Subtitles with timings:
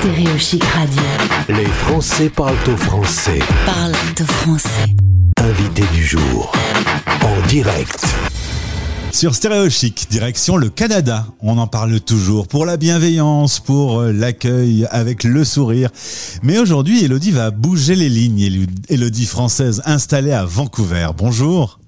[0.00, 1.02] Stéréo Chic Radio.
[1.50, 3.38] Les Français parlent au français.
[3.66, 4.94] Parle de français.
[5.36, 6.50] Invité du jour.
[7.22, 8.06] En direct.
[9.12, 11.26] Sur Stéréo Chic, direction le Canada.
[11.42, 15.90] On en parle toujours pour la bienveillance, pour euh, l'accueil avec le sourire.
[16.42, 18.66] Mais aujourd'hui, Elodie va bouger les lignes.
[18.88, 21.08] Elodie française installée à Vancouver.
[21.14, 21.79] Bonjour.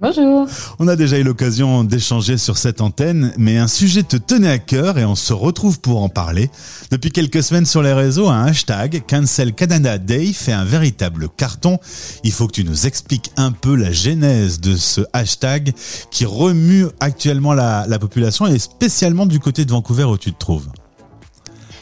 [0.00, 0.46] Bonjour.
[0.78, 4.58] On a déjà eu l'occasion d'échanger sur cette antenne, mais un sujet te tenait à
[4.58, 6.50] cœur et on se retrouve pour en parler.
[6.92, 11.80] Depuis quelques semaines sur les réseaux, un hashtag Cancel Canada Day fait un véritable carton.
[12.22, 15.72] Il faut que tu nous expliques un peu la genèse de ce hashtag
[16.12, 20.38] qui remue actuellement la, la population et spécialement du côté de Vancouver où tu te
[20.38, 20.68] trouves.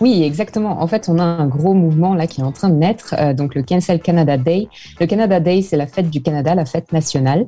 [0.00, 0.80] Oui, exactement.
[0.80, 3.32] En fait, on a un gros mouvement là qui est en train de naître, euh,
[3.34, 4.68] donc le Cancel Canada Day.
[5.00, 7.46] Le Canada Day, c'est la fête du Canada, la fête nationale,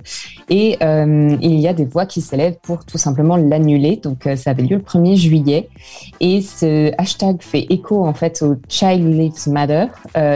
[0.49, 4.01] et euh, il y a des voix qui s'élèvent pour tout simplement l'annuler.
[4.03, 5.69] Donc, euh, ça avait lieu le 1er juillet,
[6.19, 9.87] et ce hashtag fait écho en fait au Child Lives Matter,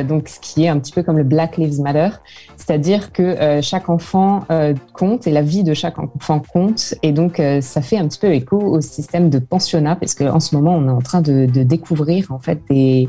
[0.07, 2.11] donc ce qui est un petit peu comme le Black Lives Matter,
[2.57, 4.45] c'est-à-dire que chaque enfant
[4.93, 8.33] compte et la vie de chaque enfant compte, et donc ça fait un petit peu
[8.33, 11.63] écho au système de pensionnat, parce qu'en ce moment, on est en train de, de
[11.63, 13.09] découvrir en fait des,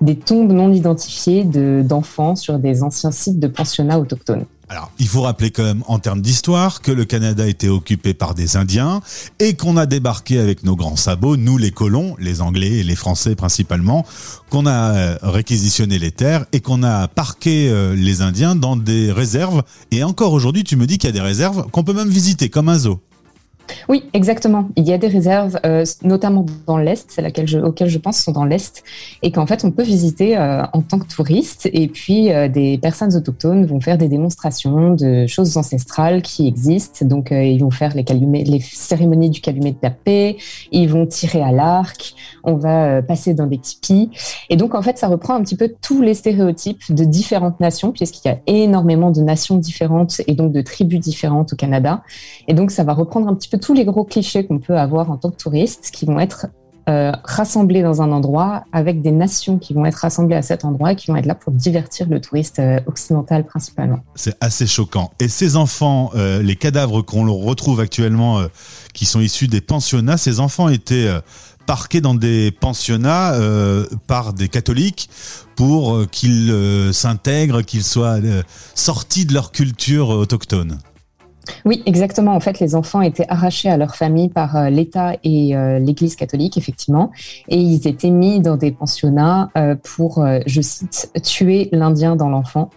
[0.00, 4.44] des tombes non identifiées d'enfants sur des anciens sites de pensionnats autochtones.
[4.70, 8.34] Alors, il faut rappeler quand même en termes d'histoire que le Canada était occupé par
[8.34, 9.02] des Indiens
[9.38, 12.96] et qu'on a débarqué avec nos grands sabots, nous les colons, les Anglais et les
[12.96, 14.06] Français principalement,
[14.48, 19.12] qu'on a euh, réquisitionné les terres et qu'on a parqué euh, les Indiens dans des
[19.12, 19.62] réserves.
[19.90, 22.48] Et encore aujourd'hui, tu me dis qu'il y a des réserves qu'on peut même visiter
[22.48, 23.00] comme un zoo.
[23.88, 24.68] Oui, exactement.
[24.76, 28.32] Il y a des réserves, euh, notamment dans l'Est, laquelle je, auxquelles je pense sont
[28.32, 28.82] dans l'Est,
[29.22, 32.78] et qu'en fait on peut visiter euh, en tant que touriste, et puis euh, des
[32.78, 37.04] personnes autochtones vont faire des démonstrations de choses ancestrales qui existent.
[37.06, 38.04] Donc ils vont faire les,
[38.44, 40.36] les cérémonies du calumet de la paix,
[40.72, 44.10] ils vont tirer à l'arc, on va passer dans des tipis,
[44.50, 47.92] et donc en fait ça reprend un petit peu tous les stéréotypes de différentes nations,
[47.92, 52.02] puisqu'il y a énormément de nations différentes et donc de tribus différentes au Canada,
[52.48, 55.10] et donc ça va reprendre un petit peu tous les gros clichés qu'on peut avoir
[55.10, 56.46] en tant que touriste qui vont être
[56.86, 60.92] euh, rassemblés dans un endroit avec des nations qui vont être rassemblées à cet endroit
[60.92, 64.00] et qui vont être là pour divertir le touriste euh, occidental principalement.
[64.16, 65.10] C'est assez choquant.
[65.18, 68.42] Et ces enfants, euh, les cadavres qu'on retrouve actuellement,
[68.92, 71.08] qui sont issus des pensionnats, ces enfants étaient
[71.64, 73.32] parqués dans des pensionnats
[74.06, 75.08] par des catholiques
[75.56, 76.54] pour qu'ils
[76.92, 78.18] s'intègrent, qu'ils soient
[78.74, 80.78] sortis de leur culture autochtone.
[81.64, 82.34] Oui, exactement.
[82.34, 86.16] En fait, les enfants étaient arrachés à leur famille par euh, l'État et euh, l'Église
[86.16, 87.10] catholique, effectivement,
[87.48, 92.70] et ils étaient mis dans des pensionnats euh, pour, je cite, tuer l'Indien dans l'enfant.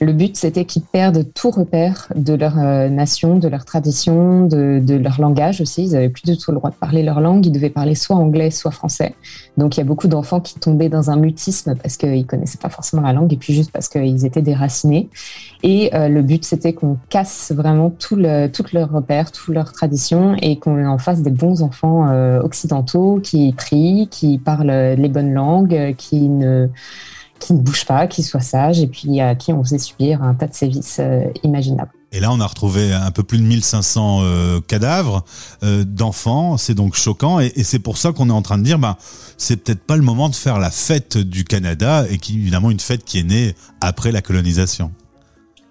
[0.00, 4.96] Le but, c'était qu'ils perdent tout repère de leur nation, de leur tradition, de, de,
[4.96, 5.84] leur langage aussi.
[5.84, 7.46] Ils n'avaient plus du tout le droit de parler leur langue.
[7.46, 9.14] Ils devaient parler soit anglais, soit français.
[9.56, 12.68] Donc, il y a beaucoup d'enfants qui tombaient dans un mutisme parce qu'ils connaissaient pas
[12.70, 15.08] forcément la langue et puis juste parce qu'ils étaient déracinés.
[15.62, 18.13] Et le but, c'était qu'on casse vraiment tout
[18.52, 23.20] tout leurs repères, toutes leurs traditions et qu'on en fasse des bons enfants euh, occidentaux
[23.22, 26.68] qui prient, qui parlent les bonnes langues, qui ne
[27.40, 30.34] qui ne bougent pas, qui soient sages et puis à qui on faisait subir un
[30.34, 31.90] tas de sévices euh, imaginables.
[32.12, 35.24] Et là, on a retrouvé un peu plus de 1500 euh, cadavres
[35.62, 36.56] d'enfants.
[36.56, 37.40] C'est donc choquant.
[37.40, 38.96] Et, c'est pour ça qu'on est en train de dire, ben,
[39.36, 42.78] c'est peut-être pas le moment de faire la fête du Canada et qui, évidemment, une
[42.78, 44.92] fête qui est née après la colonisation.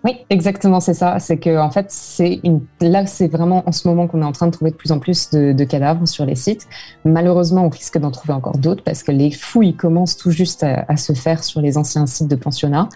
[0.03, 1.17] Oui, exactement, c'est ça.
[1.19, 2.59] C'est que en fait, c'est une.
[2.81, 4.99] Là, c'est vraiment en ce moment qu'on est en train de trouver de plus en
[4.99, 6.67] plus de, cadavres sur les sites.
[7.05, 10.97] Malheureusement, on risque d'en trouver encore d'autres parce que les fouilles commencent tout juste à,
[10.97, 12.89] se faire sur les anciens sites de pensionnats.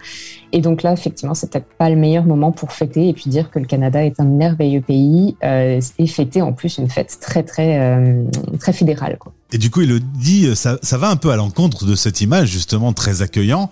[0.52, 3.50] Et donc là, effectivement, c'est peut-être pas le meilleur moment pour fêter et puis dire
[3.50, 7.42] que le Canada est un merveilleux pays euh, et fêter en plus une fête très
[7.42, 8.24] très euh,
[8.60, 9.16] très fédérale.
[9.18, 9.32] Quoi.
[9.52, 12.20] Et du coup, il le dit, ça, ça va un peu à l'encontre de cette
[12.20, 13.70] image justement très accueillant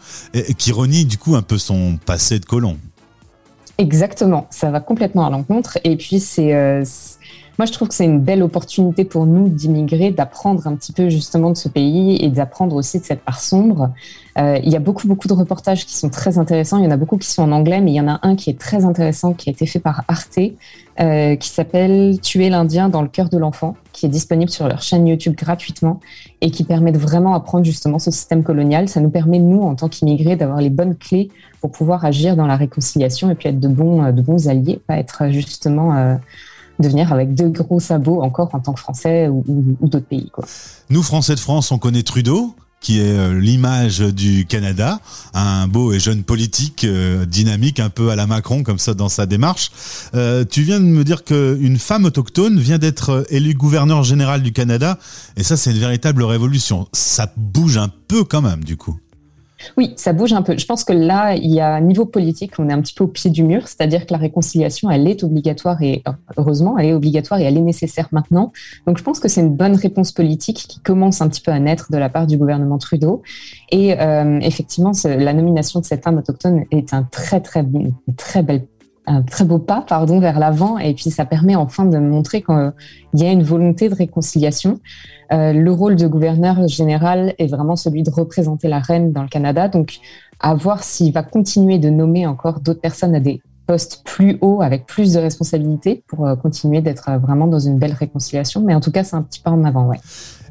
[0.56, 2.78] qui renie du coup un peu son passé de colon.
[3.78, 5.78] Exactement, ça va complètement à l'encontre.
[5.84, 6.82] Et puis, c'est, euh,
[7.58, 11.08] moi, je trouve que c'est une belle opportunité pour nous d'immigrer, d'apprendre un petit peu
[11.08, 13.90] justement de ce pays et d'apprendre aussi de cette part sombre.
[14.38, 16.76] Euh, il y a beaucoup, beaucoup de reportages qui sont très intéressants.
[16.76, 18.36] Il y en a beaucoup qui sont en anglais, mais il y en a un
[18.36, 20.38] qui est très intéressant, qui a été fait par Arte,
[21.00, 24.82] euh, qui s'appelle Tuer l'Indien dans le cœur de l'enfant, qui est disponible sur leur
[24.82, 26.00] chaîne YouTube gratuitement
[26.42, 28.90] et qui permet de vraiment apprendre justement ce système colonial.
[28.90, 31.30] Ça nous permet, nous, en tant qu'immigrés, d'avoir les bonnes clés
[31.62, 34.78] pour pouvoir agir dans la réconciliation et puis être de bons, euh, de bons alliés,
[34.86, 36.16] pas être justement euh,
[36.78, 39.44] devenir avec deux gros sabots encore en tant que Français ou,
[39.80, 40.30] d'autres pays.
[40.90, 45.00] Nous, Français de France, on connaît Trudeau qui est euh, l'image du Canada,
[45.34, 49.08] un beau et jeune politique euh, dynamique, un peu à la Macron comme ça dans
[49.08, 49.72] sa démarche.
[50.14, 54.52] Euh, tu viens de me dire qu'une femme autochtone vient d'être élue gouverneur général du
[54.52, 54.98] Canada,
[55.36, 56.86] et ça c'est une véritable révolution.
[56.92, 59.00] Ça bouge un peu quand même du coup.
[59.76, 60.56] Oui, ça bouge un peu.
[60.56, 63.04] Je pense que là, il y a un niveau politique, on est un petit peu
[63.04, 66.02] au pied du mur, c'est-à-dire que la réconciliation, elle est obligatoire et
[66.36, 68.52] heureusement, elle est obligatoire et elle est nécessaire maintenant.
[68.86, 71.58] Donc, je pense que c'est une bonne réponse politique qui commence un petit peu à
[71.58, 73.22] naître de la part du gouvernement Trudeau.
[73.70, 77.64] Et euh, effectivement, la nomination de cette femme autochtone est un très très
[78.16, 78.66] très belle
[79.06, 82.72] un très beau pas pardon vers l'avant et puis ça permet enfin de montrer qu'il
[83.14, 84.80] y a une volonté de réconciliation.
[85.32, 89.28] Euh, le rôle de gouverneur général est vraiment celui de représenter la reine dans le
[89.28, 89.98] Canada, donc
[90.40, 94.62] à voir s'il va continuer de nommer encore d'autres personnes à des postes plus hauts
[94.62, 98.60] avec plus de responsabilités pour euh, continuer d'être vraiment dans une belle réconciliation.
[98.60, 99.98] Mais en tout cas, c'est un petit pas en avant, ouais.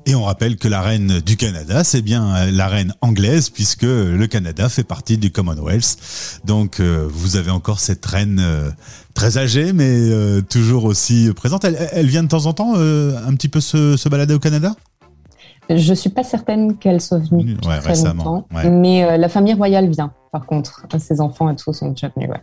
[0.07, 3.81] Et on rappelle que la reine du Canada, c'est bien euh, la reine anglaise, puisque
[3.81, 5.97] le Canada fait partie du Commonwealth.
[6.45, 8.69] Donc euh, vous avez encore cette reine euh,
[9.15, 10.09] très âgée, mais
[10.49, 11.65] toujours aussi présente.
[11.65, 14.75] Elle, vient de temps en temps un petit peu se, balader au Canada?
[15.69, 20.13] Je suis pas certaine qu'elle soit venue très récemment, longtemps, mais la famille royale vient.
[20.31, 22.29] Par contre, ses enfants et tout sont déjà venus.
[22.29, 22.41] Ouais.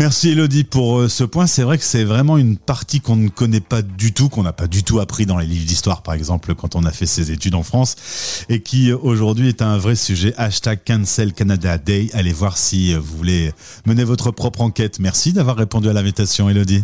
[0.00, 1.46] Merci Elodie pour euh, ce point.
[1.46, 4.54] C'est vrai que c'est vraiment une partie qu'on ne connaît pas du tout, qu'on n'a
[4.54, 7.32] pas du tout appris dans les livres d'histoire, par exemple, quand on a fait ses
[7.32, 10.32] études en France, et qui euh, aujourd'hui est un vrai sujet.
[10.38, 12.08] Hashtag Cancel Canada Day.
[12.14, 13.52] Allez voir si euh, vous voulez
[13.84, 15.00] mener votre propre enquête.
[15.00, 16.82] Merci d'avoir répondu à l'invitation, Elodie.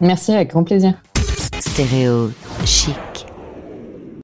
[0.00, 0.94] Merci, avec grand plaisir.
[1.60, 2.30] Stéréo
[2.64, 2.94] chic.